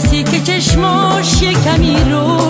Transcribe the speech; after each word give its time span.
کسی 0.00 0.22
که 0.22 0.40
چشماش 0.40 1.42
یه 1.42 1.52
کمی 1.52 1.96
روشنه 1.96 2.49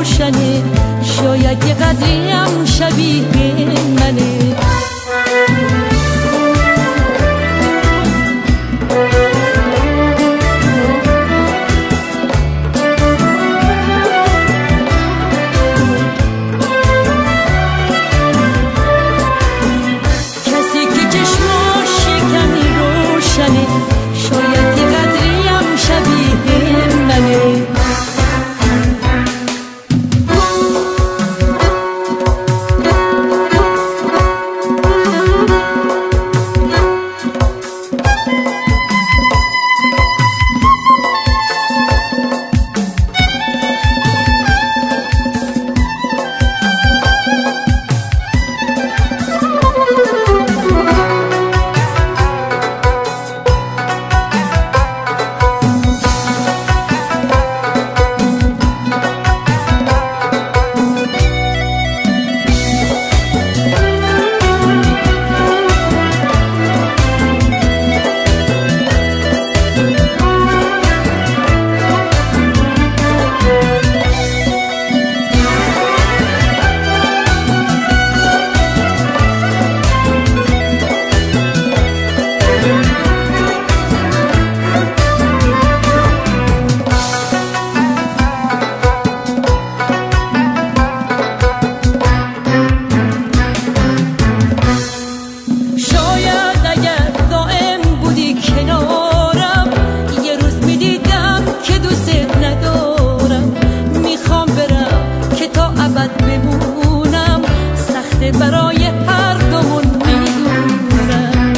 برای 108.33 108.85
هر 108.85 109.35
دومون 109.51 109.85
می‌دونم. 109.85 111.53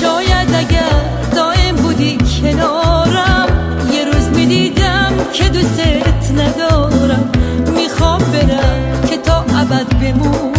شاید 0.00 0.54
اگر 0.54 1.00
دائم 1.34 1.76
بودی 1.76 2.18
کنارم 2.40 3.46
یه 3.92 4.04
روز 4.04 4.28
می‌دیدم 4.38 5.12
که 5.32 5.48
دوست 5.48 5.80
ندارم. 6.36 7.30
می‌خوام 7.76 8.18
برم 8.18 9.08
که 9.10 9.16
تا 9.16 9.36
ابد 9.36 9.86
بمونم. 10.00 10.51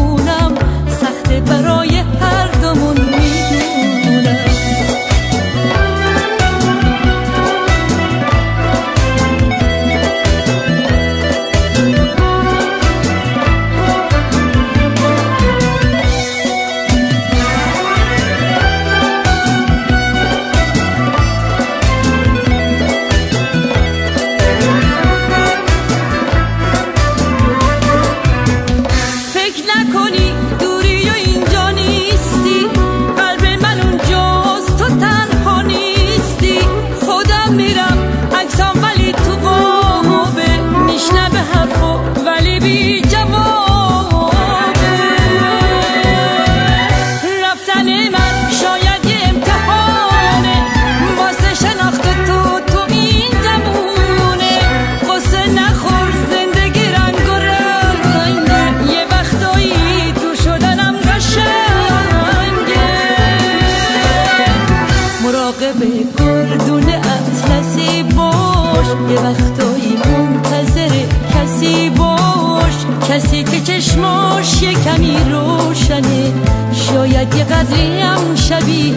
گردون 66.17 66.83
اطلسی 66.83 68.03
باش. 68.03 68.87
یه 69.09 69.19
وقتایی 69.19 69.97
منتظر 69.97 70.89
کسی 71.33 71.89
باش. 71.89 72.73
کسی 73.09 73.43
که 73.43 73.61
چشماش 73.61 74.61
یه 74.61 74.73
کمی 74.73 75.17
روشنه. 75.31 76.33
شاید 76.73 77.35
یه 77.35 77.43
قدری 77.43 77.99
هم 77.99 78.35
شبیه 78.35 78.93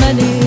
منه. 0.00 0.43